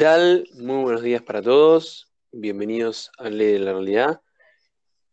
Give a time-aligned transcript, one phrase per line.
[0.00, 0.48] tal?
[0.54, 2.10] Muy buenos días para todos.
[2.32, 4.22] Bienvenidos a Ley de la Realidad.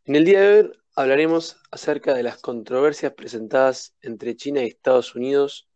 [0.05, 5.13] En el día de hoy hablaremos acerca de las controversias presentadas entre China y Estados
[5.13, 5.67] Unidos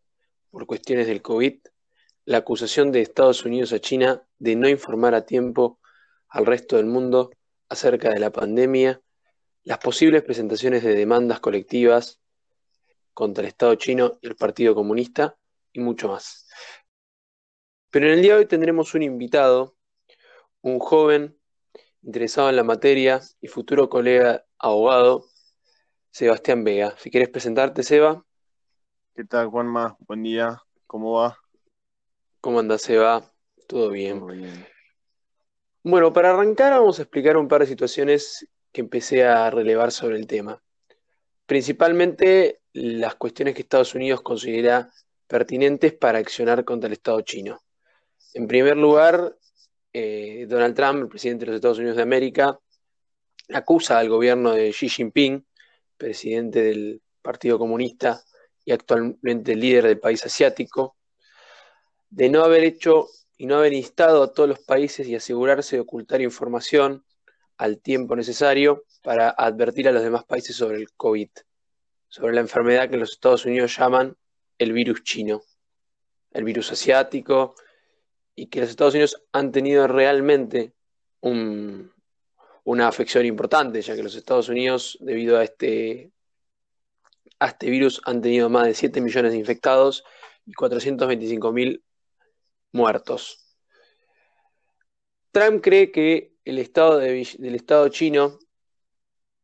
[0.49, 1.59] por cuestiones del COVID,
[2.23, 5.81] la acusación de Estados Unidos a China de no informar a tiempo
[6.29, 7.31] al resto del mundo
[7.67, 9.01] acerca de la pandemia,
[9.63, 12.21] las posibles presentaciones de demandas colectivas
[13.13, 15.35] contra el Estado chino y el Partido Comunista
[15.73, 16.47] y mucho más.
[17.91, 19.75] Pero en el día de hoy tendremos un invitado,
[20.61, 21.37] un joven
[22.01, 25.25] interesado en la materia y futuro colega abogado,
[26.09, 26.95] Sebastián Vega.
[26.97, 28.25] Si quieres presentarte, Seba.
[29.13, 29.97] ¿Qué tal, Juanma?
[30.07, 30.61] Buen día.
[30.87, 31.37] ¿Cómo va?
[32.39, 33.29] ¿Cómo anda, Seba?
[33.67, 34.25] ¿Todo bien?
[34.25, 34.65] bien.
[35.83, 40.15] Bueno, para arrancar vamos a explicar un par de situaciones que empecé a relevar sobre
[40.15, 40.63] el tema.
[41.45, 44.89] Principalmente las cuestiones que Estados Unidos considera
[45.27, 47.59] pertinentes para accionar contra el Estado chino.
[48.33, 49.35] En primer lugar,
[49.91, 52.59] eh, Donald Trump, el presidente de los Estados Unidos de América,
[53.53, 55.45] acusa al gobierno de Xi Jinping,
[55.97, 58.23] presidente del Partido Comunista
[58.63, 60.95] y actualmente líder del país asiático,
[62.09, 65.81] de no haber hecho y no haber instado a todos los países y asegurarse de
[65.81, 67.03] ocultar información
[67.57, 71.29] al tiempo necesario para advertir a los demás países sobre el COVID,
[72.07, 74.15] sobre la enfermedad que los Estados Unidos llaman
[74.57, 75.41] el virus chino,
[76.31, 77.55] el virus asiático,
[78.41, 80.73] y que los Estados Unidos han tenido realmente
[81.21, 86.11] una afección importante, ya que los Estados Unidos, debido a este,
[87.37, 90.03] a este virus, han tenido más de 7 millones de infectados
[90.47, 91.83] y 425 mil
[92.71, 93.45] muertos.
[95.31, 98.39] Trump cree que el Estado del Estado chino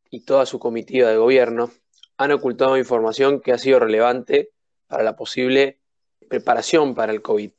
[0.10, 1.72] y toda su comitiva de gobierno
[2.18, 4.54] han ocultado información que ha sido relevante
[4.88, 5.82] para la posible
[6.28, 7.52] preparación para el COVID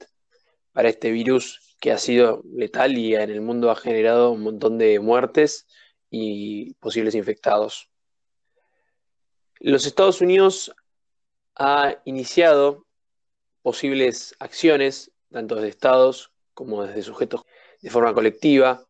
[0.78, 4.78] para este virus que ha sido letal y en el mundo ha generado un montón
[4.78, 5.66] de muertes
[6.08, 7.90] y posibles infectados.
[9.58, 10.72] Los Estados Unidos
[11.56, 12.86] ha iniciado
[13.60, 17.42] posibles acciones, tanto desde estados como desde sujetos
[17.82, 18.86] de forma colectiva,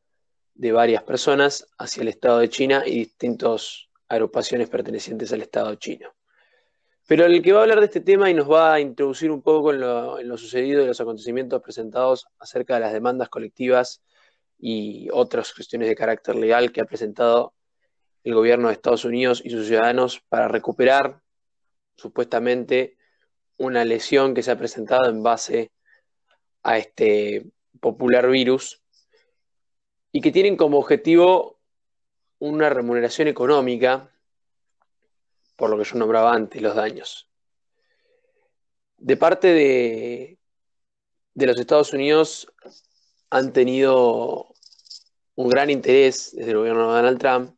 [0.52, 6.17] de varias personas hacia el Estado de China y distintas agrupaciones pertenecientes al Estado chino.
[7.08, 9.40] Pero el que va a hablar de este tema y nos va a introducir un
[9.40, 14.02] poco en lo, sucedido y los acontecimientos presentados acerca de las demandas colectivas
[14.58, 17.54] y otras cuestiones de carácter legal que ha presentado
[18.24, 21.22] el gobierno de Estados Unidos y sus ciudadanos para recuperar
[21.96, 22.98] supuestamente
[23.56, 25.72] una lesión que se ha presentado en base
[26.62, 27.46] a este
[27.80, 28.82] popular virus
[30.12, 31.58] y que tienen como objetivo
[32.38, 34.12] una remuneración económica
[35.58, 37.28] por lo que yo nombraba antes, los daños.
[38.96, 40.38] De parte de,
[41.34, 42.46] de los Estados Unidos
[43.28, 44.54] han tenido
[45.34, 47.56] un gran interés desde el gobierno de Donald Trump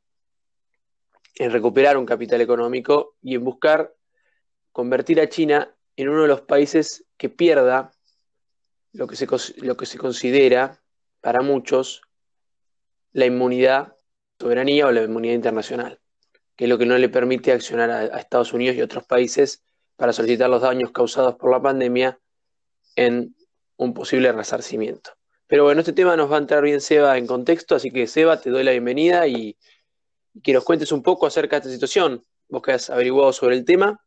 [1.34, 3.94] en recuperar un capital económico y en buscar
[4.72, 7.93] convertir a China en uno de los países que pierda
[8.93, 9.27] lo que se,
[9.59, 10.83] lo que se considera
[11.21, 12.00] para muchos
[13.12, 13.94] la inmunidad,
[14.39, 16.00] soberanía o la inmunidad internacional
[16.60, 19.65] que es lo que no le permite accionar a, Estados Unidos y otros países
[19.97, 22.21] para solicitar los daños causados por la pandemia
[22.97, 23.34] en
[23.78, 25.12] un posible resarcimiento.
[25.47, 28.43] Pero bueno, este tema nos va a entrar bien Seba en contexto, así que Seba,
[28.43, 29.56] te doy la bienvenida y,
[30.43, 32.26] que nos cuentes un poco acerca de esta situación.
[32.50, 33.98] Vos que has averiguado sobre el tema.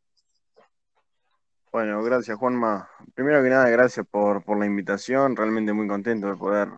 [1.71, 2.87] Bueno, gracias Juanma.
[3.15, 5.35] Primero que nada, gracias por, por la invitación.
[5.35, 6.69] Realmente muy contento de poder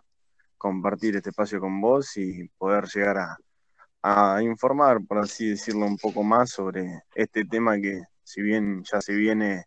[0.58, 3.38] compartir este espacio con vos y poder llegar a,
[4.08, 9.02] a informar, por así decirlo, un poco más sobre este tema que, si bien ya
[9.02, 9.66] se viene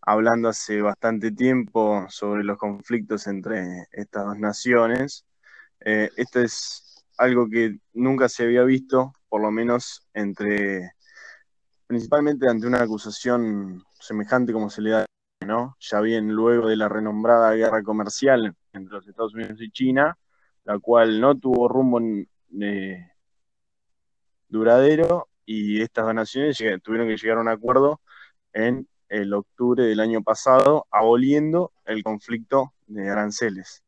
[0.00, 5.26] hablando hace bastante tiempo sobre los conflictos entre estas dos naciones,
[5.78, 10.90] eh, esto es algo que nunca se había visto, por lo menos entre,
[11.86, 15.06] principalmente ante una acusación semejante como se le da,
[15.46, 15.76] ¿no?
[15.78, 20.18] Ya bien luego de la renombrada guerra comercial entre los Estados Unidos y China,
[20.64, 22.28] la cual no tuvo rumbo en,
[22.60, 23.08] eh,
[24.48, 28.00] duradero y estas donaciones tuvieron que llegar a un acuerdo
[28.52, 33.82] en el octubre del año pasado, aboliendo el conflicto de aranceles.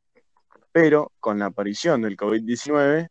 [0.72, 3.08] Pero con la aparición del COVID-19,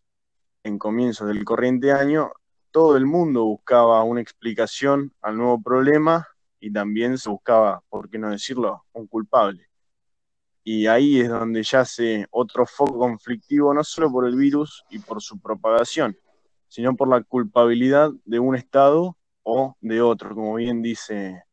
[0.64, 2.32] en comienzos del corriente año,
[2.72, 6.28] todo el mundo buscaba una explicación al nuevo problema
[6.60, 9.68] y también se buscaba, por qué no decirlo, un culpable.
[10.64, 15.22] Y ahí es donde yace otro foco conflictivo, no solo por el virus y por
[15.22, 16.18] su propagación,
[16.70, 21.44] sino por la culpabilidad de un Estado o de otro, como bien dice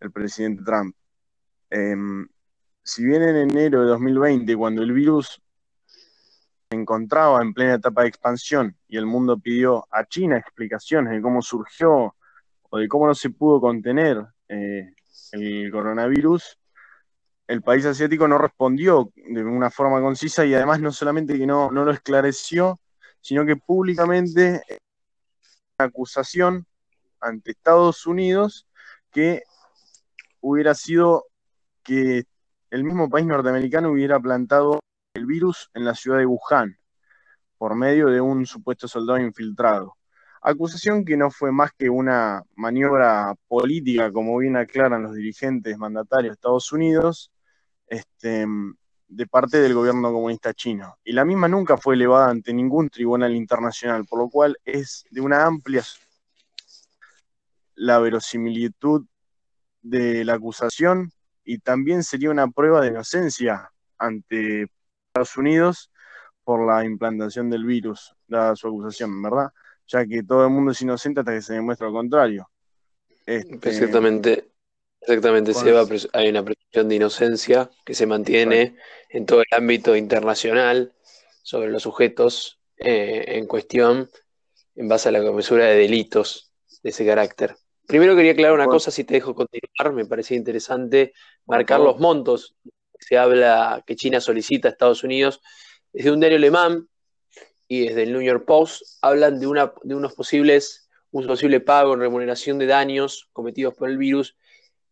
[0.00, 0.94] el presidente Trump.
[1.70, 2.28] Em,
[2.82, 5.40] si bien en enero de 2020, cuando el virus
[6.68, 11.22] se encontraba en plena etapa de expansión y el mundo pidió a China explicaciones de
[11.22, 12.16] cómo surgió
[12.70, 14.92] o de cómo no se pudo contener eh,
[15.32, 16.58] el coronavirus,
[17.46, 21.70] el país asiático no respondió de una forma concisa y además no solamente que no,
[21.70, 22.80] no lo esclareció,
[23.22, 24.62] sino que públicamente
[25.78, 26.66] una acusación
[27.20, 28.66] ante Estados Unidos
[29.10, 29.42] que
[30.40, 31.26] hubiera sido
[31.82, 32.24] que
[32.70, 34.80] el mismo país norteamericano hubiera plantado
[35.14, 36.76] el virus en la ciudad de Wuhan
[37.58, 39.96] por medio de un supuesto soldado infiltrado.
[40.40, 46.32] Acusación que no fue más que una maniobra política, como bien aclaran los dirigentes mandatarios
[46.32, 47.30] de Estados Unidos,
[47.86, 48.46] este,
[49.14, 50.96] de parte del gobierno comunista chino.
[51.04, 55.20] Y la misma nunca fue elevada ante ningún tribunal internacional, por lo cual es de
[55.20, 55.84] una amplia
[57.74, 59.04] la verosimilitud
[59.82, 61.12] de la acusación
[61.44, 64.68] y también sería una prueba de inocencia ante
[65.08, 65.90] Estados Unidos
[66.44, 69.50] por la implantación del virus, dada su acusación, ¿verdad?
[69.86, 72.48] Ya que todo el mundo es inocente hasta que se demuestre lo contrario.
[73.26, 74.51] Este, exactamente,
[75.02, 78.76] exactamente, Seba, hay una presunción de inocencia que se mantiene
[79.08, 80.92] en todo el ámbito internacional
[81.42, 84.08] sobre los sujetos eh, en cuestión
[84.74, 86.52] en base a la comisión de delitos
[86.82, 87.56] de ese carácter.
[87.86, 91.12] Primero quería aclarar una cosa, si te dejo continuar, me parecía interesante
[91.46, 92.54] marcar los montos.
[92.98, 95.40] Se habla que China solicita a Estados Unidos,
[95.92, 96.88] desde un diario alemán
[97.68, 101.94] y desde el New York Post, hablan de, una, de unos posibles, un posible pago
[101.94, 104.36] en remuneración de daños cometidos por el virus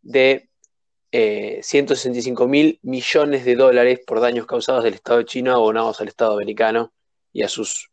[0.02, 0.48] de
[1.12, 6.34] 165 eh, mil millones de dólares por daños causados del Estado chino abonados al Estado
[6.34, 6.92] americano
[7.32, 7.90] y a sus,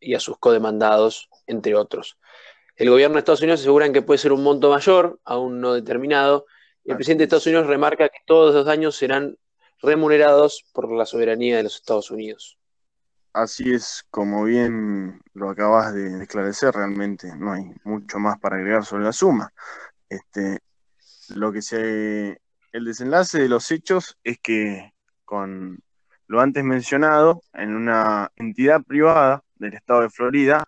[0.00, 2.18] y a sus codemandados, entre otros.
[2.76, 6.46] El gobierno de Estados Unidos aseguran que puede ser un monto mayor, aún no determinado,
[6.84, 9.36] y el presidente de Estados Unidos remarca que todos los daños serán
[9.80, 12.58] remunerados por la soberanía de los Estados Unidos.
[13.32, 18.84] Así es, como bien lo acabas de esclarecer, realmente no hay mucho más para agregar
[18.84, 19.52] sobre la suma.
[20.08, 20.60] Este,
[21.30, 22.40] lo que se,
[22.72, 24.92] el desenlace de los hechos es que
[25.24, 25.78] con
[26.26, 30.64] lo antes mencionado, en una entidad privada del estado de Florida,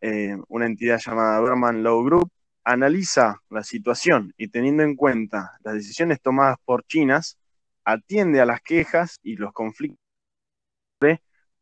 [0.00, 2.30] eh, una entidad llamada Berman Law Group,
[2.64, 7.38] analiza la situación y teniendo en cuenta las decisiones tomadas por Chinas,
[7.84, 10.00] atiende a las quejas y los conflictos,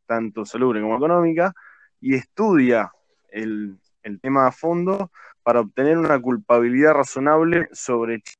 [0.06, 1.53] tanto salubre como económica,
[2.00, 2.93] y estudia
[3.31, 5.11] el, el tema a fondo
[5.48, 8.36] para obtener una culpabilidad razonable sobre China.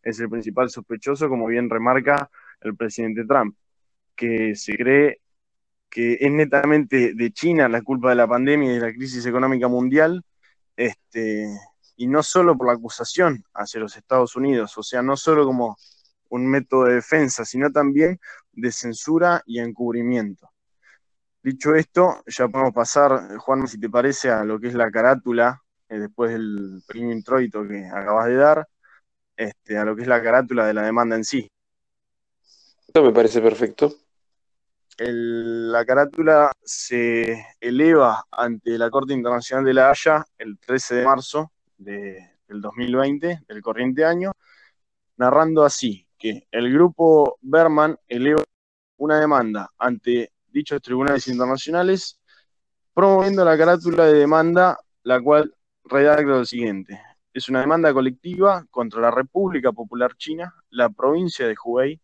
[0.00, 2.30] Es el principal sospechoso, como bien remarca
[2.60, 3.56] el presidente Trump,
[4.14, 5.20] que se cree
[5.90, 9.66] que es netamente de China la culpa de la pandemia y de la crisis económica
[9.66, 10.24] mundial,
[10.76, 11.48] este,
[11.96, 15.78] y no solo por la acusación hacia los Estados Unidos, o sea, no solo como
[16.28, 18.20] un método de defensa, sino también
[18.52, 20.48] de censura y encubrimiento.
[21.42, 25.60] Dicho esto, ya podemos pasar, Juan, si te parece, a lo que es la carátula,
[25.88, 28.68] eh, después del pequeño introito que acabas de dar,
[29.36, 31.50] este, a lo que es la carátula de la demanda en sí.
[32.86, 33.94] Esto me parece perfecto
[35.00, 41.52] la carátula se eleva ante la Corte Internacional de la Haya el 13 de marzo
[41.76, 44.32] del 2020, del corriente año,
[45.16, 48.42] narrando así que el grupo Berman eleva
[48.96, 52.18] una demanda ante dichos tribunales internacionales,
[52.92, 55.54] promoviendo la carátula de demanda, la cual
[55.88, 57.00] redacta lo siguiente.
[57.32, 62.00] Es una demanda colectiva contra la República Popular China, la provincia de Hubei,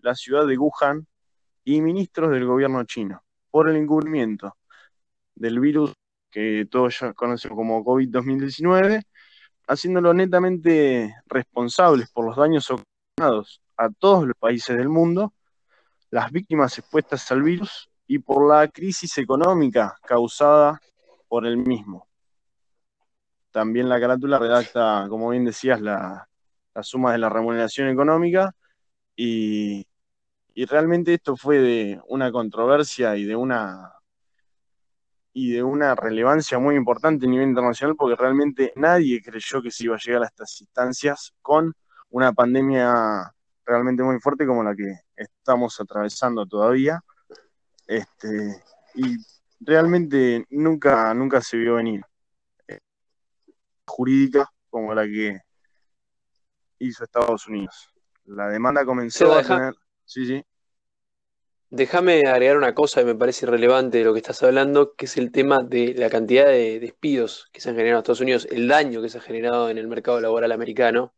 [0.00, 1.06] la ciudad de Wuhan,
[1.64, 4.56] y ministros del gobierno chino por el encubrimiento
[5.34, 5.92] del virus
[6.30, 9.02] que todos ya conocemos como COVID-2019,
[9.66, 15.34] haciéndolo netamente responsables por los daños ocasionados a todos los países del mundo,
[16.10, 20.80] las víctimas expuestas al virus y por la crisis económica causada
[21.28, 22.07] por el mismo.
[23.58, 26.28] También la carátula redacta, como bien decías, la,
[26.74, 28.54] la suma de la remuneración económica
[29.16, 29.84] y
[30.58, 33.92] y realmente esto fue de una controversia y de una
[35.32, 39.84] y de una relevancia muy importante a nivel internacional porque realmente nadie creyó que se
[39.84, 41.72] iba a llegar a estas instancias con
[42.10, 43.32] una pandemia
[43.64, 47.00] realmente muy fuerte como la que estamos atravesando todavía.
[47.86, 48.60] Este,
[48.96, 49.16] y
[49.60, 52.02] realmente nunca, nunca se vio venir
[53.88, 55.40] jurídica como la que
[56.78, 57.90] hizo Estados Unidos.
[58.24, 59.74] La demanda comenzó a tener
[60.08, 60.42] Sí, sí.
[61.70, 65.18] Déjame agregar una cosa que me parece irrelevante de lo que estás hablando, que es
[65.18, 68.68] el tema de la cantidad de despidos que se han generado en Estados Unidos, el
[68.68, 71.12] daño que se ha generado en el mercado laboral americano,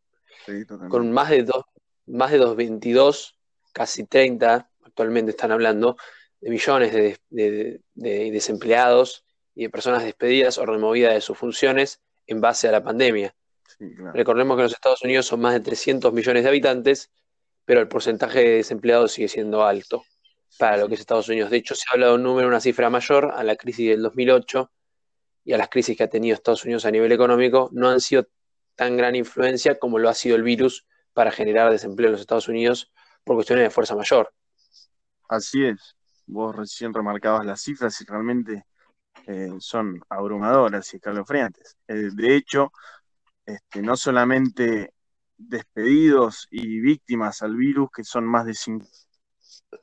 [0.89, 1.49] con más de
[2.05, 3.37] más de 22,
[3.71, 5.95] casi 30, actualmente están hablando,
[6.41, 6.91] de millones
[7.29, 9.23] de, desempleados
[9.55, 12.01] y de personas despedidas o removidas de sus funciones
[12.31, 13.35] en base a la pandemia.
[14.13, 17.11] Recordemos que en los Estados Unidos son más de 300 millones de habitantes,
[17.65, 20.03] pero el porcentaje de desempleados sigue siendo alto
[20.59, 21.49] para lo que es Estados Unidos.
[21.49, 24.71] De hecho, se habla de un número, una cifra mayor a la crisis del 2008
[25.45, 27.69] y a las crisis que ha tenido Estados Unidos a nivel económico.
[27.71, 28.27] No han sido
[28.75, 32.47] tan gran influencia como lo ha sido el virus para generar desempleo en los Estados
[32.47, 32.91] Unidos
[33.23, 34.33] por cuestiones de fuerza mayor.
[35.29, 35.95] Así es.
[36.27, 38.65] Vos recién remarcabas las cifras y realmente
[39.27, 41.77] eh, son abrumadoras y escalofriantes.
[41.87, 42.71] Eh, de hecho,
[43.45, 44.93] este, no solamente
[45.37, 48.85] despedidos y víctimas al virus, que son más de cinco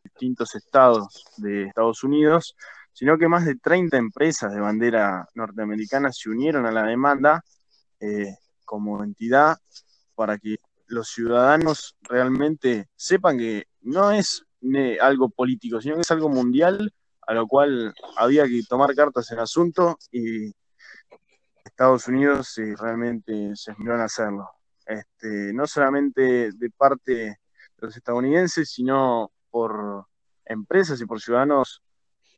[0.04, 2.54] distintos estados de Estados Unidos,
[2.92, 7.44] sino que más de 30 empresas de bandera norteamericana se unieron a la demanda
[8.00, 9.56] eh, como entidad
[10.14, 14.44] para que los ciudadanos realmente sepan que no es
[15.00, 16.92] algo político, sino que es algo mundial,
[17.28, 20.50] a lo cual había que tomar cartas en asunto y
[21.62, 24.48] Estados Unidos realmente se esmeró en hacerlo.
[24.86, 27.36] Este, no solamente de parte de
[27.76, 30.06] los estadounidenses, sino por
[30.46, 31.82] empresas y por ciudadanos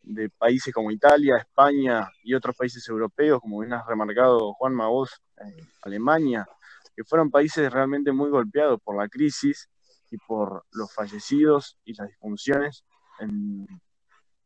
[0.02, 5.22] de países como Italia, España y otros países europeos, como bien has remarcado Juan Magos,
[5.36, 6.44] eh, Alemania,
[6.96, 9.68] que fueron países realmente muy golpeados por la crisis
[10.10, 12.84] y por los fallecidos y las disfunciones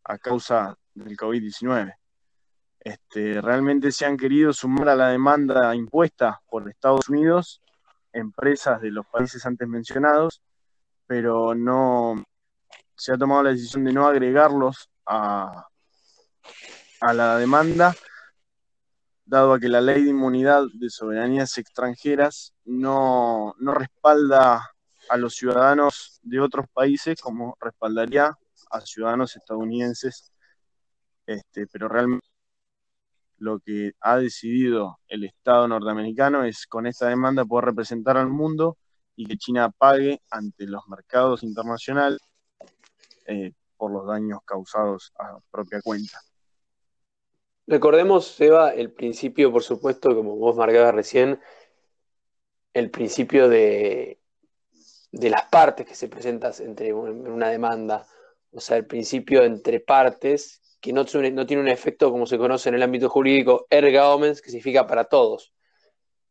[0.04, 1.94] a causa del COVID-19.
[2.80, 7.62] Este, realmente se han querido sumar a la demanda impuesta por Estados Unidos,
[8.12, 10.42] empresas de los países antes mencionados,
[11.06, 12.23] pero no
[12.96, 15.66] se ha tomado la decisión de no agregarlos a,
[17.00, 17.94] a la demanda
[19.26, 24.70] dado a que la ley de inmunidad de soberanías extranjeras no, respalda
[25.08, 28.37] a los ciudadanos de otros países como respaldaría
[28.75, 30.33] a ciudadanos estadounidenses,
[31.26, 32.26] este, pero realmente
[33.38, 38.76] lo que ha decidido el Estado norteamericano es con esta demanda poder representar al mundo
[39.16, 42.21] y que China pague ante los mercados internacionales
[43.26, 46.21] eh, por los daños causados a propia cuenta.
[47.66, 51.40] Recordemos, Seba, el principio, por supuesto, como vos marcabas recién,
[52.75, 54.21] el principio de,
[55.12, 58.07] de las partes que se presentan entre una demanda,
[58.54, 62.76] o sea, el principio entre partes, que no, tiene un efecto como se conoce en
[62.76, 65.52] el ámbito jurídico, erga omens, que significa para todos.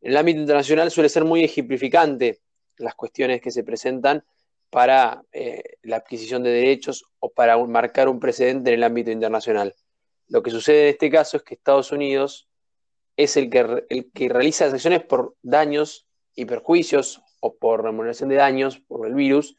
[0.00, 2.40] En el ámbito internacional suele ser muy ejemplificante
[2.78, 4.24] las cuestiones que se presentan
[4.70, 9.74] para eh, la adquisición de derechos o para marcar un precedente en el ámbito internacional.
[10.28, 12.48] Lo que sucede en este caso es que Estados Unidos
[13.16, 18.28] es el que, el que realiza las acciones por daños y perjuicios o por remuneración
[18.30, 19.56] de daños por el virus,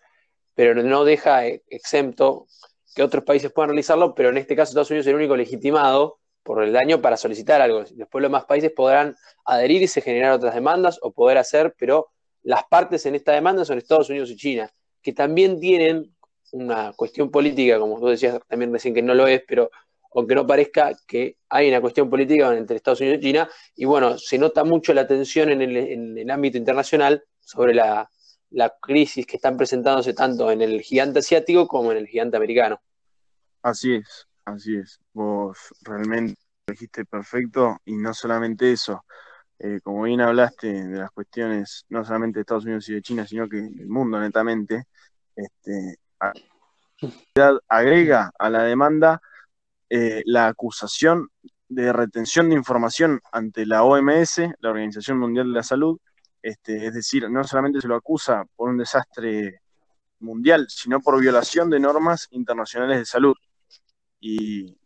[0.55, 2.47] pero no deja exento
[2.95, 6.19] que otros países puedan realizarlo, pero en este caso Estados Unidos es el único legitimado
[6.43, 7.83] por el daño para solicitar algo.
[7.83, 12.11] Después los demás países podrán adherirse, generar otras demandas o poder hacer, pero
[12.43, 14.71] las partes en esta demanda son Estados Unidos y China,
[15.01, 16.15] que también tienen
[16.51, 19.69] una cuestión política, como tú decías también recién que no lo es, pero
[20.13, 24.17] aunque no parezca que hay una cuestión política entre Estados Unidos y China, y bueno,
[24.17, 28.09] se nota mucho la tensión en el, ámbito internacional sobre la,
[28.81, 32.79] crisis que están presentándose tanto en el gigante asiático como en el gigante americano.
[33.61, 34.99] Así es, así es.
[35.13, 39.05] Vos realmente lo dijiste perfecto y no solamente eso.
[39.57, 43.25] Eh, como bien hablaste de las cuestiones no solamente de Estados Unidos y de China,
[43.25, 44.83] sino que del mundo netamente,
[45.35, 45.97] este,
[47.67, 49.21] agrega a la demanda
[49.89, 51.29] eh, la acusación
[51.67, 55.99] de retención de información ante la OMS, la Organización Mundial de la Salud,
[56.45, 59.61] este, es decir, no solamente se lo acusa por un desastre
[60.19, 63.35] mundial, sino por violación de normas internacionales de salud.
[64.19, 64.77] Y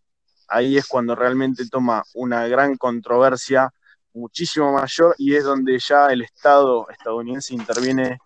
[0.47, 3.71] ahí es cuando realmente toma una gran controversia
[4.13, 8.19] muchísimo mayor y es donde ya el Estado estadounidense interviene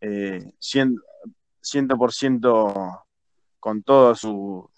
[0.00, 3.02] eh, 100%,
[3.60, 4.68] con toda su,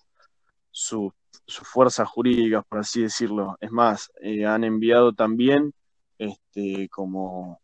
[0.71, 1.13] su
[1.47, 3.57] sus fuerzas jurídicas, por así decirlo.
[3.61, 5.73] Es más, eh, han enviado también,
[6.19, 7.61] este, como,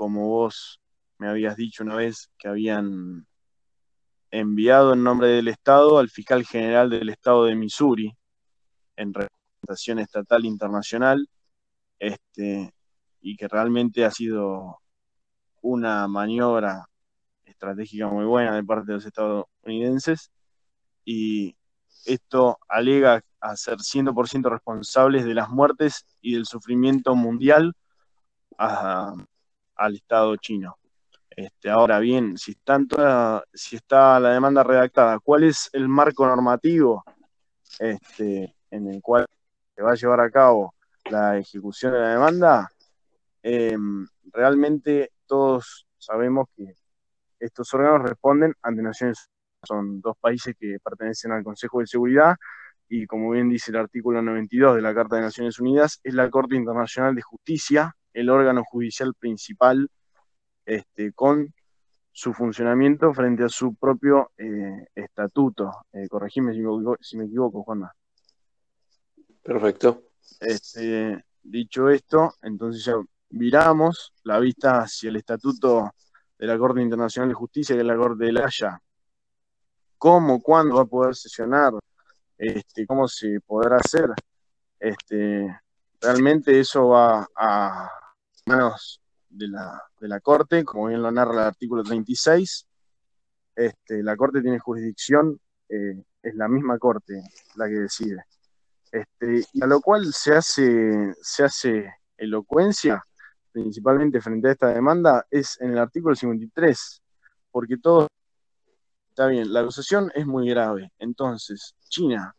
[0.00, 0.80] como vos
[1.18, 3.26] me habías dicho una vez, que habían
[4.30, 8.16] enviado en nombre del Estado al fiscal general del Estado de Missouri
[8.96, 11.28] en representación estatal internacional,
[11.98, 12.72] este,
[13.20, 14.78] y que realmente ha sido
[15.60, 16.86] una maniobra
[17.44, 20.30] estratégica muy buena de parte de los estadounidenses
[21.04, 21.54] y
[22.06, 27.74] esto alega a ser 100% responsables de las muertes y del sufrimiento mundial
[29.80, 30.76] al Estado chino.
[31.30, 32.54] Este, ahora bien, si,
[33.54, 37.02] si está la demanda redactada, ¿cuál es el marco normativo
[37.78, 39.26] este, en el cual
[39.74, 40.74] se va a llevar a cabo
[41.10, 42.68] la ejecución de la demanda?
[43.42, 46.74] Em, realmente todos sabemos que
[47.38, 49.30] estos órganos responden ante Naciones Unidas.
[49.62, 52.34] Son dos países que pertenecen al Consejo de Seguridad
[52.88, 56.28] y como bien dice el artículo 92 de la Carta de Naciones Unidas, es la
[56.30, 59.90] Corte Internacional de Justicia el órgano judicial principal
[60.64, 61.52] este, con
[62.12, 65.70] su funcionamiento frente a su propio eh, estatuto.
[65.92, 67.92] Eh, corregime si me, si me equivoco, Juanma.
[69.42, 70.02] Perfecto.
[70.38, 72.94] Este, dicho esto, entonces ya
[73.30, 75.90] viramos la vista hacia el estatuto
[76.38, 78.78] de la Corte Internacional de Justicia, que es la Corte de la Haya.
[79.96, 81.72] ¿Cómo, cuándo va a poder sesionar?
[82.36, 84.10] Este, ¿Cómo se podrá hacer?
[84.78, 85.58] Este,
[86.00, 87.99] realmente eso va a
[88.50, 92.66] manos de la, de la Corte, como bien lo narra el artículo 36.
[93.54, 97.22] Este, la Corte tiene jurisdicción, eh, es la misma Corte
[97.56, 98.24] la que decide.
[98.90, 103.04] Este, a lo cual se hace, se hace elocuencia
[103.52, 107.02] principalmente frente a esta demanda es en el artículo 53,
[107.50, 108.08] porque todo
[109.08, 110.92] está bien, la acusación es muy grave.
[110.98, 112.34] Entonces, China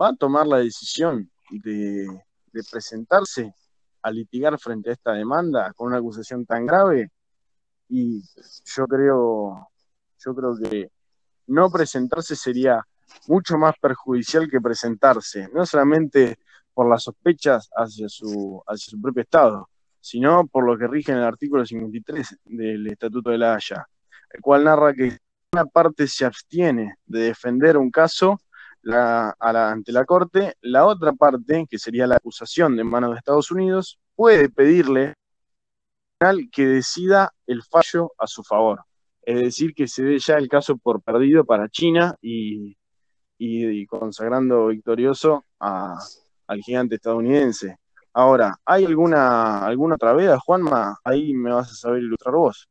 [0.00, 2.06] va a tomar la decisión de,
[2.70, 3.54] presentarse
[4.06, 7.10] a litigar frente a esta demanda con una acusación tan grave.
[7.88, 8.22] Y
[8.64, 9.68] yo creo
[10.24, 10.90] yo creo que
[11.48, 12.86] no presentarse sería
[13.26, 16.38] mucho más perjudicial que presentarse, no solamente
[16.72, 19.68] por las sospechas hacia su, hacia su propio Estado,
[20.00, 23.88] sino por lo que rige en el artículo 53 del Estatuto de la Haya,
[24.30, 25.18] el cual narra que
[25.52, 28.40] una parte se abstiene de defender un caso
[28.94, 33.98] ante la Corte, la otra parte, que sería la acusación de manos de Estados Unidos,
[34.14, 35.14] puede pedirle
[36.20, 38.82] al que decida el fallo a su favor.
[39.22, 42.76] Es decir, que se dé ya el caso por perdido para China y,
[43.86, 47.76] consagrando victorioso al gigante estadounidense.
[48.12, 50.98] Ahora, ¿hay alguna, alguna otra veda, Juanma?
[51.04, 52.68] Ahí me vas a saber ilustrar vos.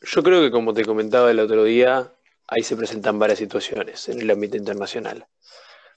[0.00, 2.10] Yo creo que como te comentaba el otro día,
[2.48, 5.26] ahí se presentan varias situaciones en el ámbito internacional.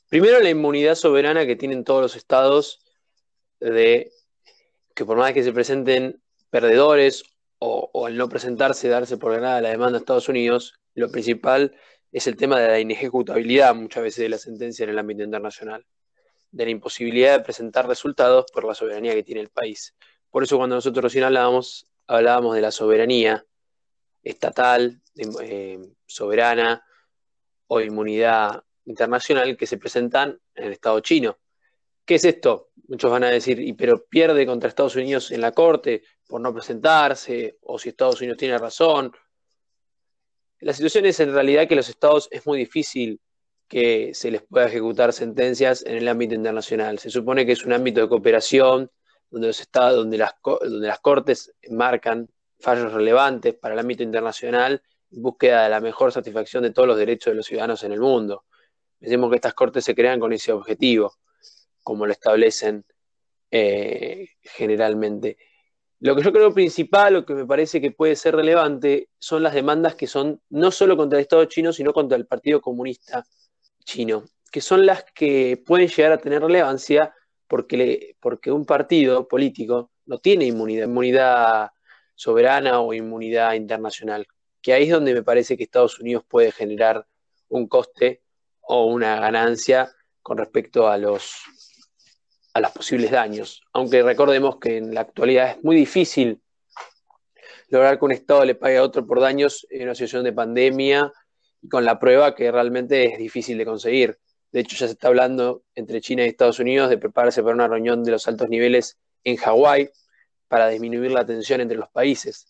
[0.10, 2.80] Primero, la inmunidad soberana que tienen todos los estados
[3.60, 4.12] de
[4.94, 7.24] que por más que se presenten perdedores
[7.60, 11.76] o, al no presentarse, darse por ganada la demanda de Estados Unidos, lo principal
[12.12, 15.86] es el tema de la inejecutabilidad muchas veces de la sentencia en el ámbito internacional
[16.52, 19.96] de la imposibilidad de presentar resultados por la soberanía que tiene el país.
[20.30, 23.46] Por eso cuando nosotros recién hablábamos, hablábamos de la soberanía
[24.24, 25.02] estatal,
[25.42, 26.84] eh, soberana
[27.68, 31.38] o inmunidad internacional que se presentan en el Estado chino.
[32.06, 32.72] ¿Qué es esto?
[32.88, 36.54] Muchos van a decir, ¿y pero pierde contra Estados Unidos en la Corte por no
[36.54, 37.58] presentarse?
[37.62, 39.12] ¿O si Estados Unidos tiene razón?
[40.60, 43.20] La situación es en realidad que los estados es muy difícil
[43.68, 47.00] que se les pueda ejecutar sentencias en el ámbito internacional.
[47.00, 48.92] Se supone que es un ámbito de cooperación
[49.30, 52.28] donde, los estados, donde, las, donde las cortes marcan
[52.62, 56.98] fallos relevantes para el ámbito internacional en búsqueda de la mejor satisfacción de todos los
[56.98, 58.46] derechos de los ciudadanos en el mundo.
[59.00, 61.16] Decimos que estas cortes se crean con ese objetivo,
[61.84, 62.86] como lo establecen
[63.50, 65.38] eh, generalmente.
[66.00, 69.54] Lo que yo creo principal, lo que me parece que puede ser relevante, son las
[69.54, 73.24] demandas que son no solo contra el Estado chino, sino contra el Partido Comunista
[73.84, 77.14] chino, que son las que pueden llegar a tener relevancia
[77.48, 81.72] porque, porque un partido político no tiene inmunidad
[82.22, 84.28] soberana o inmunidad internacional,
[84.62, 87.08] que ahí es donde me parece que Estados Unidos puede generar
[87.50, 88.22] un coste
[88.62, 91.42] o una ganancia con respecto a los,
[92.54, 93.64] a los posibles daños.
[93.74, 96.40] Aunque recordemos que en la actualidad es muy difícil
[97.70, 101.12] lograr que un Estado le pague a otro por daños en una situación de pandemia
[101.60, 104.20] y con la prueba que realmente es difícil de conseguir.
[104.52, 107.68] De hecho, ya se está hablando entre China y Estados Unidos de prepararse para una
[107.68, 109.90] reunión de los altos niveles en Hawái
[110.52, 112.46] para disminuir la tensión entre los países,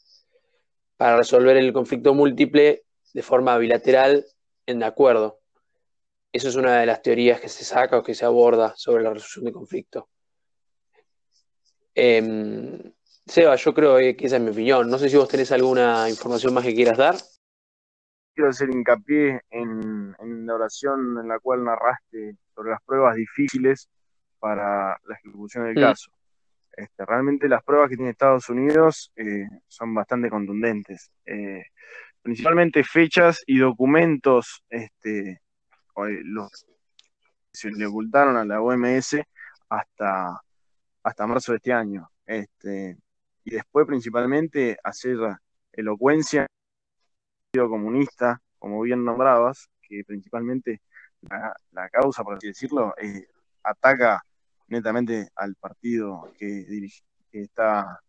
[0.97, 2.83] para resolver el conflicto múltiple
[3.13, 4.25] de forma bilateral
[4.65, 5.39] en acuerdo.
[6.33, 9.13] Eso es una de las teorías que se saca o que se aborda sobre la
[9.13, 10.09] resolución de conflicto.
[11.93, 12.91] Em,
[13.27, 14.89] Seba, yo creo que esa es mi opinión.
[14.89, 17.15] No sé si vos tenés alguna información más que quieras dar
[18.33, 23.89] quiero hacer hincapié en, la oración en la cual narraste sobre las pruebas difíciles
[24.39, 25.81] para la ejecución del mm.
[25.81, 26.11] caso.
[26.73, 31.11] Este, realmente las pruebas que tiene Estados Unidos eh, son bastante contundentes.
[31.25, 31.63] Eh,
[32.21, 35.41] principalmente fechas y documentos este,
[35.95, 36.65] los,
[37.51, 39.17] se le ocultaron a la OMS
[39.69, 40.41] hasta,
[41.03, 42.09] hasta marzo de este año.
[42.25, 42.97] Este,
[43.43, 45.17] y después principalmente hacer
[45.73, 46.47] elocuencia
[47.53, 50.81] comunista, como bien nombrabas, que principalmente
[51.71, 53.27] la, causa, por así decirlo, eh,
[53.63, 54.23] ataca
[54.71, 56.65] netamente al partido que,
[57.31, 57.99] está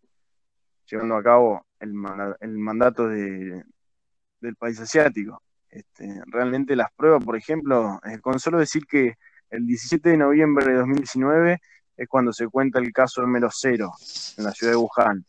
[0.87, 3.63] llevando a cabo el, mandato de,
[4.41, 5.43] del país asiático.
[5.69, 9.15] Este, realmente las pruebas, por ejemplo, eh, con solo decir que
[9.51, 11.61] el 17 de noviembre de 2019
[11.97, 13.91] es cuando se cuenta el caso número cero
[14.37, 15.25] en la ciudad de Wuhan.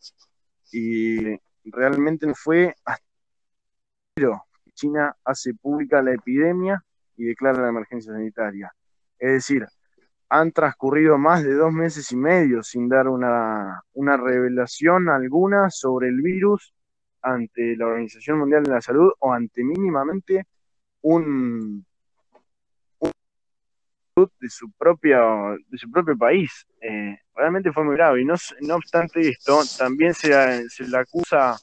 [0.72, 3.04] Y realmente fue hasta
[4.74, 6.84] China hace pública la epidemia
[7.16, 8.72] y declara la emergencia sanitaria.
[9.18, 9.66] Es decir,
[10.34, 16.22] han transcurrido más de dos meses y medio sin dar una, revelación alguna sobre el
[16.22, 16.74] virus
[17.22, 20.44] ante la Organización Mundial de la Salud o ante mínimamente
[21.02, 21.86] un,
[24.16, 25.20] de su propia
[25.68, 26.66] de su propio país.
[26.80, 31.56] Eh, realmente fue muy grave y no, no obstante esto también se, se le acusa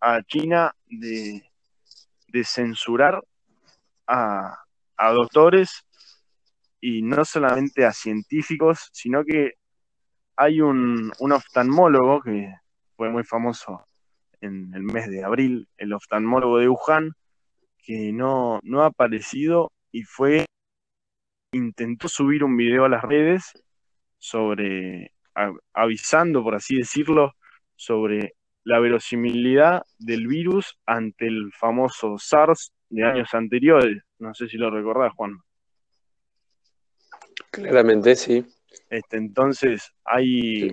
[0.00, 1.40] a China de,
[2.26, 3.22] de censurar
[4.08, 4.58] a,
[4.96, 5.86] a doctores
[6.80, 9.54] y no solamente a científicos, sino que
[10.36, 12.54] hay un, oftalmólogo que
[12.96, 13.84] fue muy famoso
[14.40, 17.12] en el mes de abril, el oftalmólogo de Wuhan,
[17.78, 20.46] que no, no ha aparecido y fue,
[21.52, 23.52] intentó subir un video a las redes
[24.16, 25.12] sobre,
[25.74, 27.34] avisando, por así decirlo,
[27.76, 34.02] sobre la verosimilidad del virus ante el famoso SARS de años anteriores.
[34.18, 35.38] No sé si lo recordás, Juan.
[37.50, 38.46] Claramente, sí.
[38.88, 40.70] Este, entonces, hay,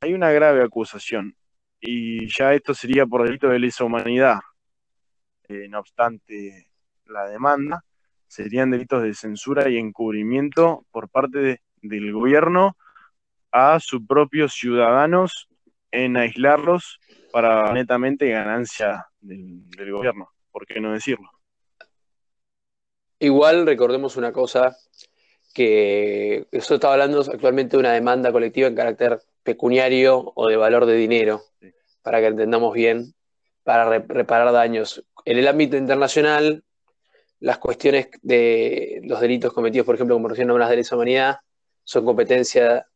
[0.00, 1.36] hay una grave acusación.
[1.80, 4.40] Y ya esto sería por delito de lesa humanidad.
[5.48, 6.68] Eh, no obstante
[7.06, 7.84] la demanda,
[8.26, 12.76] serían delitos de censura y encubrimiento por parte del gobierno
[13.50, 15.48] a sus propios ciudadanos
[15.90, 17.00] en aislarlos
[17.32, 20.30] para netamente ganancia del, del gobierno.
[20.50, 21.28] ¿Por qué no decirlo?
[23.18, 24.74] Igual recordemos una cosa,
[25.52, 30.86] que eso está hablando actualmente de una demanda colectiva en carácter pecuniario o de valor
[30.86, 31.42] de dinero,
[32.02, 33.14] para que entendamos bien,
[33.62, 35.04] para reparar daños.
[35.24, 36.64] En el ámbito internacional,
[37.40, 41.38] las cuestiones de los delitos cometidos, por ejemplo, como recién nombras de lesa humanidad,
[41.84, 42.86] son competencia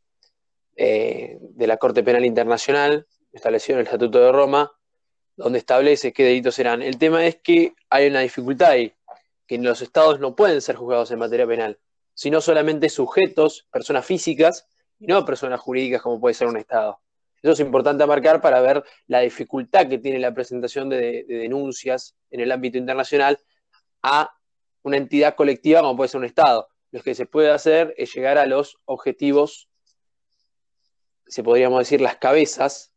[0.76, 4.72] eh, de la Corte Penal Internacional, establecido en el Estatuto de Roma,
[5.36, 6.80] donde establece qué delitos serán.
[6.80, 8.94] El tema es que hay una dificultad ahí,
[9.46, 11.78] que los estados no pueden ser juzgados en materia penal
[12.16, 14.66] sino solamente sujetos, personas físicas,
[14.98, 16.98] y no personas jurídicas como puede ser un Estado.
[17.42, 22.40] Eso es importante marcar para ver la dificultad que tiene la presentación de, denuncias en
[22.40, 23.38] el ámbito internacional
[24.02, 24.34] a
[24.82, 26.68] una entidad colectiva como puede ser un Estado.
[26.90, 29.68] Lo que se puede hacer es llegar a los objetivos,
[31.26, 32.94] se podríamos decir las cabezas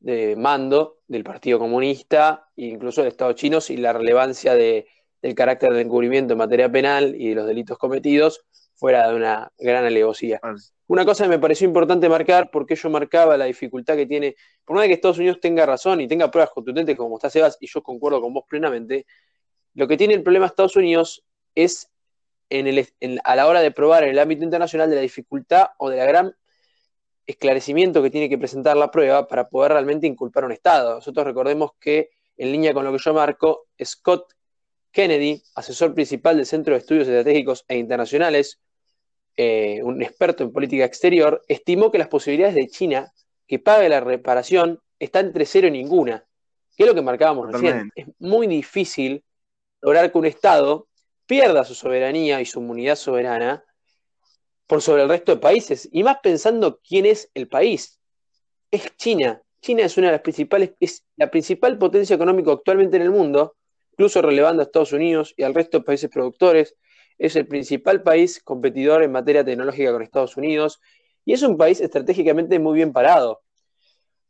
[0.00, 4.86] de mando del Partido Comunista e incluso del Estado chino y la relevancia de,
[5.22, 9.52] del carácter de encubrimiento en materia penal y de los delitos cometidos fuera de una
[9.58, 10.40] gran alevosía.
[10.86, 14.76] Una cosa que me pareció importante marcar, porque yo marcaba la dificultad que tiene, por
[14.76, 17.82] más que Estados Unidos tenga razón y tenga pruebas contundentes como está Sebas, y yo
[17.82, 19.06] concuerdo con vos plenamente,
[19.74, 21.22] lo que tiene el problema Estados Unidos
[21.54, 21.90] es
[22.48, 25.90] en el, a la hora de probar en el ámbito internacional de la dificultad o
[25.90, 26.34] de la gran
[27.26, 30.94] esclarecimiento que tiene que presentar la prueba para poder realmente inculpar a un Estado.
[30.96, 34.34] Nosotros recordemos que, en línea con lo que yo marco, Scott
[34.92, 38.60] Kennedy, asesor principal del Centro de Estudios Estratégicos e Internacionales,
[39.36, 43.12] eh, un experto en política exterior, estimó que las posibilidades de China
[43.46, 46.26] que pague la reparación están entre cero y ninguna,
[46.76, 47.90] que es lo que marcábamos recién.
[47.94, 49.24] Es muy difícil
[49.80, 50.88] lograr que un Estado
[51.26, 53.64] pierda su soberanía y su inmunidad soberana
[54.66, 58.00] por sobre el resto de países, y más pensando quién es el país.
[58.70, 59.42] Es China.
[59.60, 63.56] China es una de las principales, es la principal potencia económica actualmente en el mundo,
[64.00, 66.74] incluso relevando a Estados Unidos y al resto de países productores.
[67.18, 70.80] Es el principal país competidor en materia tecnológica con Estados Unidos
[71.26, 73.42] y es un país estratégicamente muy bien parado.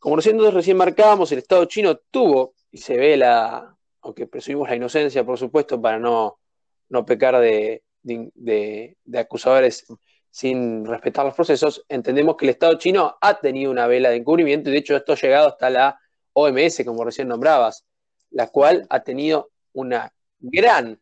[0.01, 4.75] Como nosotros recién marcábamos, el Estado chino tuvo, y se ve la, aunque presumimos la
[4.75, 6.41] inocencia, por supuesto, para no,
[6.89, 9.87] no pecar de, de, acusadores
[10.31, 14.69] sin respetar los procesos, entendemos que el Estado chino ha tenido una vela de encubrimiento
[14.69, 16.01] y de hecho esto ha llegado hasta la
[16.33, 17.85] OMS, como recién nombrabas,
[18.31, 21.01] la cual ha tenido una gran,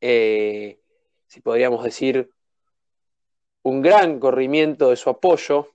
[0.00, 0.80] eh,
[1.26, 2.30] si podríamos decir,
[3.62, 5.74] un gran corrimiento de su apoyo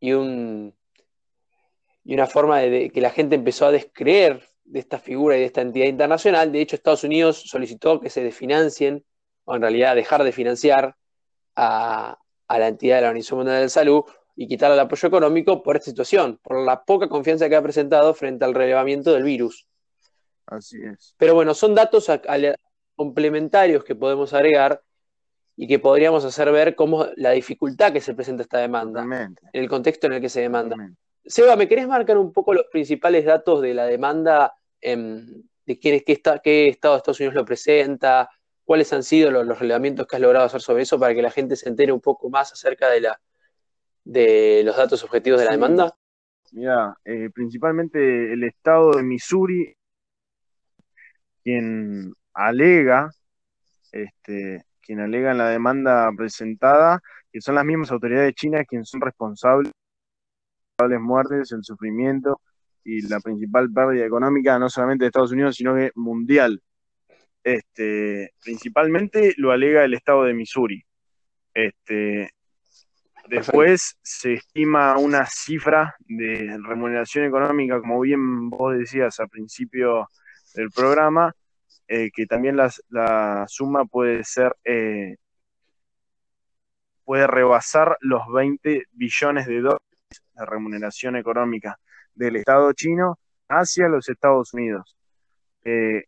[0.00, 0.74] y, un,
[2.04, 5.46] y una forma de, que la gente empezó a descreer de esta figura y de
[5.46, 6.52] esta entidad internacional.
[6.52, 9.04] De hecho, Estados Unidos solicitó que se desfinancien,
[9.44, 10.96] o en realidad dejar de financiar
[11.54, 14.04] a, a la entidad de la Organización Mundial de la Salud,
[14.36, 18.12] y quitarle el apoyo económico por esta situación, por la poca confianza que ha presentado
[18.12, 19.66] frente al relevamiento del virus.
[20.46, 21.14] Así es.
[21.18, 22.10] Pero bueno, son datos
[22.94, 24.82] complementarios que podemos agregar
[25.56, 29.68] y que podríamos hacer ver cómo la dificultad que se presenta esta demanda, en el
[29.68, 30.76] contexto en el que se demanda.
[31.24, 36.12] Seba, ¿me querés marcar un poco los principales datos de la demanda, de quién, qué,
[36.12, 38.28] está, qué Estado de Estados Unidos lo presenta?
[38.64, 41.30] ¿Cuáles han sido los, los relevamientos que has logrado hacer sobre eso para que la
[41.30, 43.20] gente se entere un poco más acerca de, la,
[44.04, 45.96] de los datos objetivos de la demanda?
[46.52, 49.76] Mira, eh, principalmente el Estado de Missouri,
[51.46, 53.08] quien alega
[53.92, 59.00] este, quien alega en la demanda presentada, que son las mismas autoridades chinas quienes son
[59.00, 59.70] responsables
[60.78, 62.40] de las muertes, el sufrimiento
[62.82, 66.60] y la principal pérdida económica, no solamente de Estados Unidos, sino que mundial.
[67.44, 70.84] Este, principalmente lo alega el estado de Missouri.
[71.54, 72.28] Este,
[73.28, 80.08] después se estima una cifra de remuneración económica, como bien vos decías al principio
[80.56, 81.34] del programa,
[81.86, 85.16] eh, que también la, suma puede ser, eh,
[87.04, 89.80] puede rebasar los 20 billones de dólares
[90.34, 91.78] de remuneración económica
[92.14, 94.96] del Estado chino hacia los Estados Unidos.
[95.64, 96.04] Eh,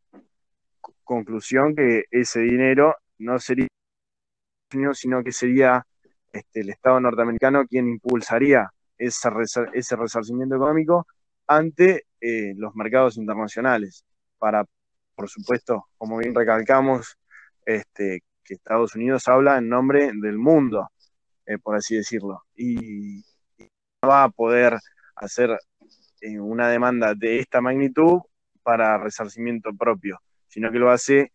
[1.05, 3.69] conclusión que ese dinero no sería
[4.71, 5.87] sino que sería
[6.33, 9.31] este, el Estado norteamericano quien impulsaría ese,
[9.73, 11.07] ese resarcimiento económico
[11.47, 14.05] ante los mercados internacionales
[14.39, 14.65] para
[15.19, 17.19] por supuesto, como bien recalcamos,
[17.67, 20.93] este, que Estados Unidos habla en nombre del mundo,
[21.45, 23.25] eh, por así decirlo, y,
[24.01, 24.79] no va a poder
[25.17, 25.59] hacer
[26.21, 28.21] eh, una demanda de esta magnitud
[28.63, 31.33] para resarcimiento propio, sino que lo hace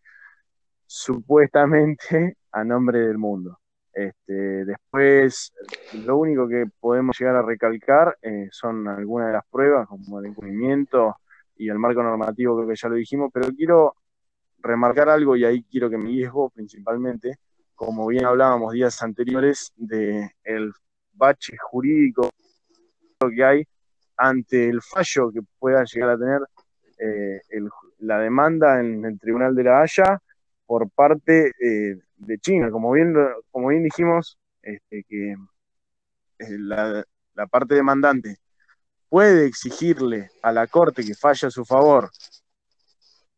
[0.86, 3.60] supuestamente a nombre del mundo.
[3.92, 5.52] Este, después,
[6.06, 10.26] lo único que podemos llegar a recalcar eh, son algunas de las pruebas, como el
[10.26, 11.16] encubrimiento
[11.56, 13.96] y el marco normativo creo que ya lo dijimos, pero quiero
[14.58, 17.36] remarcar algo y ahí quiero que me guíes principalmente,
[17.74, 20.72] como bien hablábamos días anteriores, de el
[21.12, 22.30] bache jurídico
[23.34, 23.64] que hay
[24.16, 26.40] ante el fallo que pueda llegar a tener
[26.98, 27.40] eh,
[27.98, 30.20] la demanda en el Tribunal de la Haya
[30.66, 32.70] por parte eh, de China.
[32.70, 33.14] Como bien,
[33.50, 35.32] como bien dijimos, este, que
[36.38, 38.38] eh, la parte demandante
[39.14, 42.10] puede exigirle a la Corte que falle a su favor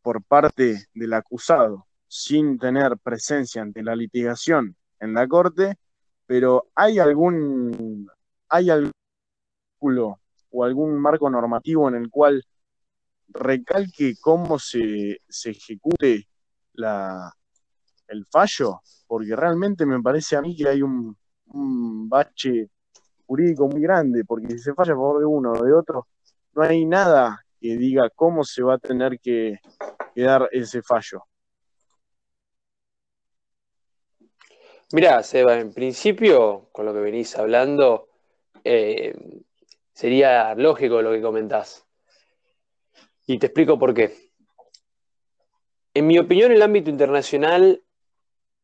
[0.00, 5.76] por parte del acusado sin tener presencia ante la litigación en la Corte,
[6.24, 8.08] pero ¿hay algún,
[8.48, 8.90] hay algún
[10.48, 12.42] o algún marco normativo en el cual
[13.28, 16.26] recalque cómo se, ejecute
[16.72, 17.30] la,
[18.08, 18.80] el fallo?
[19.06, 21.14] Porque realmente me parece a mí que hay un,
[21.48, 22.70] un bache
[23.26, 26.06] jurídico muy grande, porque si se falla a favor de uno o de otro,
[26.54, 29.58] no hay nada que diga cómo se va a tener que,
[30.14, 31.24] dar ese fallo.
[34.92, 38.08] Mira, Seba, en principio, con lo que venís hablando,
[38.64, 39.14] eh,
[39.92, 41.84] sería lógico lo que comentás.
[43.26, 44.30] Y te explico por qué.
[45.92, 47.82] En mi opinión, el ámbito internacional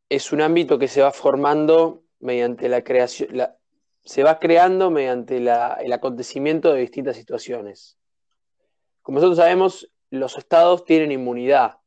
[0.09, 3.37] es un ámbito que se va formando mediante la creación,
[4.05, 7.99] se va creando mediante el acontecimiento de distintas situaciones.
[9.03, 11.79] Como nosotros sabemos, los estados tienen inmunidad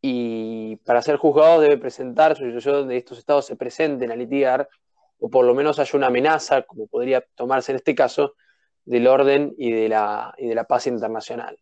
[0.00, 4.68] y para ser juzgados debe presentar su situación donde estos estados se presenten a litigar
[5.18, 8.34] o por lo menos haya una amenaza, como podría tomarse en este caso,
[8.84, 11.58] del orden y de la, paz internacional.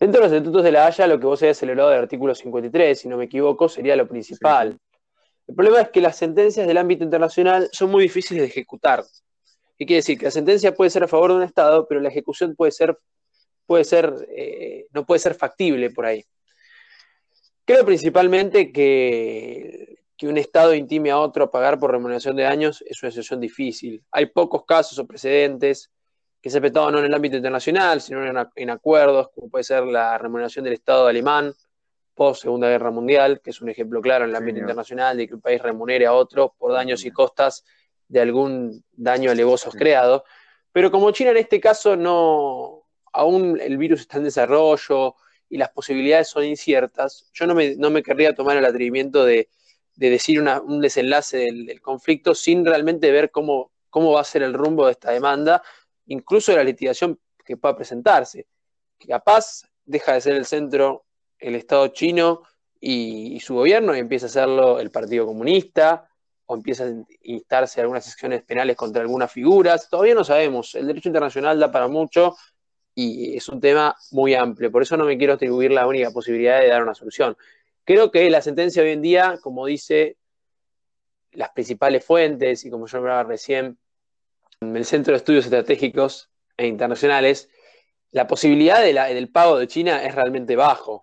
[0.00, 2.98] Dentro de los estatutos de la Haya, lo que vos hayas celebrado del artículo 53,
[2.98, 4.76] si no me equivoco, sería lo principal.
[5.50, 9.02] El problema es que las sentencias del ámbito internacional son muy difíciles de ejecutar.
[9.76, 10.16] ¿Qué quiere decir?
[10.16, 12.96] Que la sentencia puede ser a favor de un Estado, pero la ejecución puede ser,
[13.66, 16.24] puede ser, eh, no puede ser factible por ahí.
[17.64, 22.84] Creo principalmente que, que un Estado intime a otro a pagar por remuneración de daños
[22.86, 24.04] es una situación difícil.
[24.12, 25.90] Hay pocos casos o precedentes
[26.40, 29.82] que se han no en el ámbito internacional, sino en, en acuerdos, como puede ser
[29.82, 31.52] la remuneración del Estado alemán
[32.20, 35.36] post Segunda Guerra Mundial, que es un ejemplo claro en el ámbito internacional de que
[35.36, 37.64] un país remunere a otro por daños y costas
[38.08, 40.24] de algún daño alevoso creado.
[40.70, 45.14] Pero como China en este caso no, aún el virus está en desarrollo
[45.48, 49.48] y las posibilidades son inciertas, yo no me, no me querría tomar el atrevimiento de,
[49.94, 54.84] decir un desenlace del, conflicto sin realmente ver cómo, cómo va a ser el rumbo
[54.84, 55.62] de esta demanda,
[56.04, 58.46] incluso de la litigación que pueda presentarse.
[58.98, 61.06] Que capaz deja de ser el centro
[61.40, 62.42] el Estado chino
[62.80, 66.08] y, su gobierno y empieza a hacerlo el Partido Comunista
[66.46, 69.88] o empiezan a instarse algunas acciones penales contra algunas figuras.
[69.88, 70.74] Todavía no sabemos.
[70.74, 72.36] El derecho internacional da para mucho
[72.94, 74.70] y es un tema muy amplio.
[74.72, 77.36] Por eso no me quiero atribuir la única posibilidad de dar una solución.
[77.84, 80.16] Creo que la sentencia hoy en día, como dice
[81.32, 83.78] las principales fuentes y como yo hablaba recién,
[84.60, 87.48] en el Centro de Estudios Estratégicos e Internacionales,
[88.12, 91.00] la posibilidad del pago de China es realmente bajo.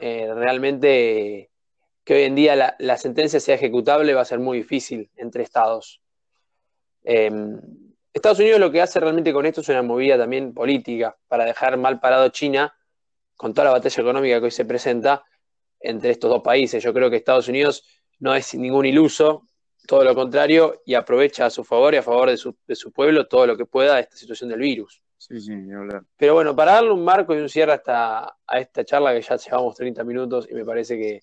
[0.00, 1.50] Eh, realmente
[2.04, 6.02] que hoy en día la, sentencia sea ejecutable va a ser muy difícil entre estados.
[7.02, 7.58] Em,
[8.12, 11.78] Estados Unidos lo que hace realmente con esto es una movida también política para dejar
[11.78, 12.74] mal parado a China
[13.36, 15.24] con toda la batalla económica que hoy se presenta
[15.80, 16.82] entre estos dos países.
[16.82, 17.84] Yo creo que Estados Unidos
[18.18, 19.46] no es ningún iluso,
[19.86, 22.92] todo lo contrario, y aprovecha a su favor y a favor de su, de su
[22.92, 25.03] pueblo todo lo que pueda de esta situación del virus.
[25.26, 25.52] Sí, sí,
[26.18, 29.36] Pero bueno, para darle un marco y un cierre hasta, a esta charla que ya
[29.36, 31.22] llevamos 30 minutos y me parece que,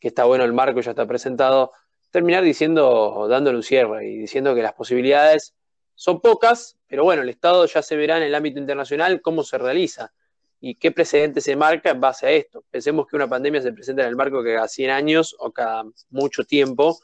[0.00, 1.72] está bueno el marco, ya está presentado,
[2.10, 5.54] terminar diciendo, dándole un cierre y diciendo que las posibilidades
[5.94, 9.56] son pocas, pero bueno, el Estado ya se verá en el ámbito internacional cómo se
[9.56, 10.12] realiza
[10.60, 12.62] y qué precedente se marca en base a esto.
[12.70, 15.84] Pensemos que una pandemia se presenta en el marco que cada 100 años o cada
[16.10, 16.98] mucho tiempo,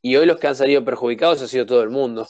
[0.00, 2.26] y hoy los que han salido perjudicados ha sido todo el mundo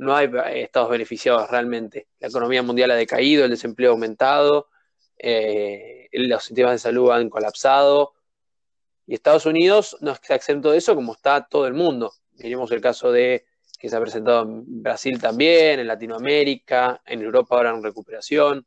[0.00, 2.08] no hay estados beneficiados realmente.
[2.20, 4.70] La economía mundial ha decaído, el desempleo ha aumentado,
[5.18, 8.14] eh, los sistemas de salud han colapsado.
[9.06, 12.14] Y Estados Unidos no está exento de eso como está todo el mundo.
[12.38, 13.44] Miremos el caso de
[13.78, 18.66] que se ha presentado en Brasil también, en Latinoamérica, en Europa ahora en recuperación.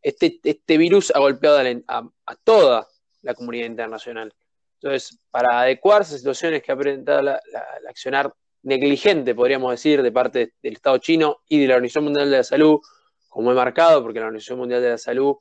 [0.00, 2.86] Este, este virus ha golpeado a, toda
[3.22, 4.32] la comunidad internacional.
[4.74, 7.42] Entonces, para adecuarse a situaciones que ha presentado la
[7.88, 8.32] accionar
[8.68, 12.44] negligente, podríamos decir, de parte del Estado chino y de la Organización Mundial de la
[12.44, 12.80] Salud,
[13.28, 15.36] como he marcado, porque la Organización Mundial de la Salud,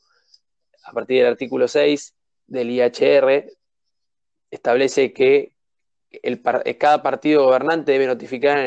[0.84, 2.16] a partir del artículo 6
[2.48, 3.52] del IHR,
[4.50, 5.54] establece que
[6.10, 6.42] el,
[6.80, 8.58] cada partido gobernante debe notificar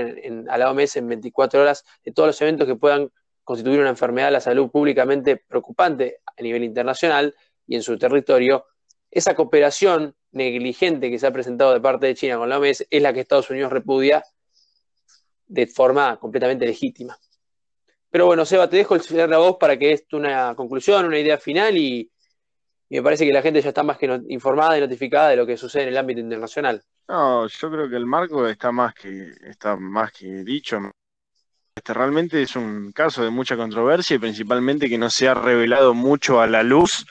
[0.48, 3.10] a la OMS en 24 horas de todos los eventos que puedan
[3.42, 7.34] constituir una enfermedad de la salud públicamente preocupante a nivel internacional
[7.66, 8.66] y en su territorio.
[9.10, 13.02] Esa cooperación negligente que se ha presentado de parte de China con la OMS es
[13.02, 14.22] la que Estados Unidos repudia
[15.50, 17.18] de forma completamente legítima.
[18.08, 21.18] Pero bueno, Seba, te dejo el cierre a vos para que es una conclusión, una
[21.18, 22.10] idea final y,
[22.88, 25.56] me parece que la gente ya está más que informada y notificada de lo que
[25.56, 26.82] sucede en el ámbito internacional.
[27.08, 30.78] No, yo creo que el marco está más que, está más que dicho.
[31.76, 35.94] Este realmente es un caso de mucha controversia y principalmente que no se ha revelado
[35.94, 37.06] mucho a la luz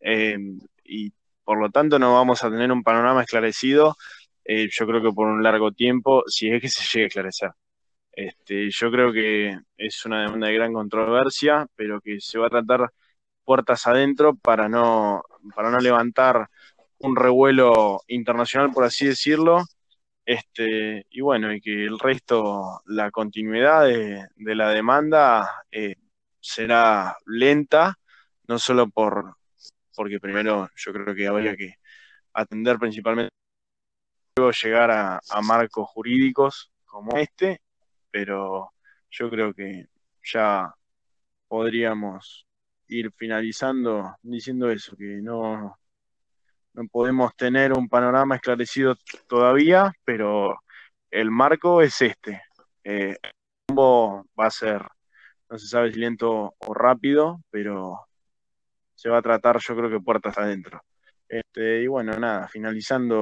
[0.00, 0.38] eh,
[0.82, 1.12] y
[1.44, 3.96] por lo tanto no vamos a tener un panorama esclarecido,
[4.44, 7.50] eh, yo creo que por un largo tiempo, si es que se llegue a esclarecer.
[8.18, 12.50] Este, yo creo que es una demanda de gran controversia, pero que se va a
[12.50, 12.92] tratar
[13.44, 15.22] puertas adentro para no,
[15.54, 16.48] para no levantar
[16.98, 19.62] un revuelo internacional, por así decirlo.
[20.26, 25.94] Este, y bueno, y que el resto, la continuidad de, la demanda eh,
[26.40, 27.98] será lenta,
[28.48, 29.36] no solo por,
[29.94, 31.74] porque primero yo creo que habría que
[32.32, 33.30] atender principalmente
[34.36, 37.60] luego llegar a marcos jurídicos como este
[38.18, 38.72] pero
[39.10, 39.86] yo creo que
[40.24, 40.74] ya
[41.46, 42.48] podríamos
[42.88, 45.78] ir finalizando diciendo eso, que no,
[46.72, 48.96] no podemos tener un panorama esclarecido
[49.28, 50.58] todavía, pero
[51.12, 52.42] el marco es este.
[52.82, 53.16] Eh,
[53.68, 54.82] el va a ser,
[55.48, 58.00] no se sabe si lento o rápido, pero
[58.96, 60.82] se va a tratar yo creo que puertas adentro.
[61.28, 63.20] Este, y bueno, nada, finalizando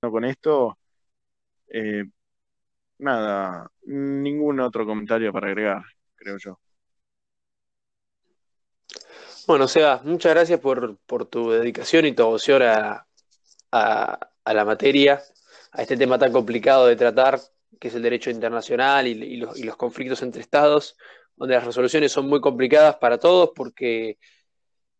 [0.00, 0.78] con esto,
[1.68, 2.04] eh,
[2.98, 5.82] nada, ningún otro comentario para agregar,
[6.16, 6.58] creo yo.
[9.46, 10.96] Bueno, Seba, muchas gracias por,
[11.28, 13.06] tu dedicación y tu devoción a,
[13.70, 15.22] la materia,
[15.72, 17.38] a este tema tan complicado de tratar,
[17.78, 20.96] que es el derecho internacional y, los, conflictos entre estados,
[21.36, 24.18] donde las resoluciones son muy complicadas para todos porque,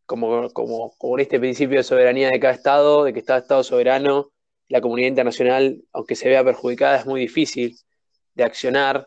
[0.05, 4.34] como, como, este principio de soberanía de cada estado, de que cada estado soberano,
[4.69, 7.77] la comunidad internacional, aunque se vea perjudicada, es muy difícil
[8.35, 9.05] de accionar,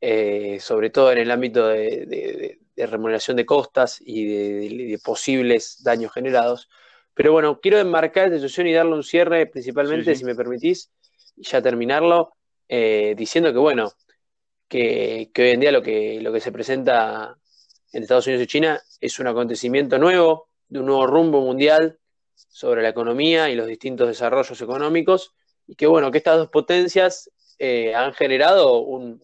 [0.00, 6.68] eh, sobre todo en el ámbito de, remuneración de costas y de, posibles daños generados.
[7.14, 10.90] Pero bueno, quiero enmarcar esta situación y darle un cierre, principalmente, si me permitís,
[11.36, 12.32] y ya terminarlo,
[12.68, 13.92] eh, diciendo que bueno,
[14.68, 17.36] que, hoy en día lo que, lo que se presenta
[17.92, 21.98] en Estados Unidos y China es un acontecimiento nuevo, de un nuevo rumbo mundial
[22.48, 25.34] sobre la economía y los distintos desarrollos económicos,
[25.66, 29.20] y que bueno, que estas dos potencias eh, han generado un,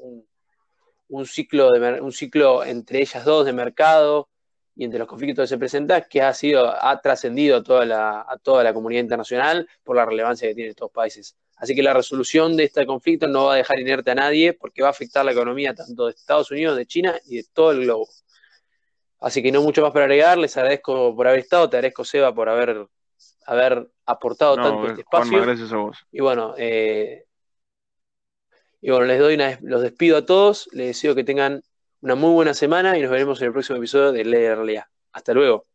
[1.25, 4.29] ciclo de, un ciclo entre ellas dos de mercado
[4.75, 8.75] y entre los conflictos que se presentan que ha ha trascendido a a toda la
[8.75, 11.37] comunidad internacional por la relevancia que tienen estos países.
[11.57, 14.83] Así que la resolución de este conflicto no va a dejar inerte a nadie porque
[14.83, 17.81] va a afectar la economía tanto de Estados Unidos, de China y de todo el
[17.81, 18.09] globo.
[19.21, 22.35] Así que no mucho más para agregar, les agradezco por haber estado, te agradezco Seba
[22.35, 22.87] por haber,
[23.47, 25.41] haber aportado tanto este espacio.
[25.41, 25.99] gracias a vos.
[26.13, 27.27] Y bueno, eh,
[28.81, 31.63] y bueno, les doy una, los despido a todos, les deseo que tengan
[32.01, 34.89] una muy buena semana y nos veremos en el próximo episodio de Leer Lea.
[35.13, 35.67] Hasta luego.